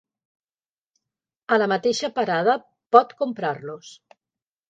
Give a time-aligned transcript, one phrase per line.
[1.57, 2.55] A la mateixa parada
[2.97, 3.93] pot comprar-los.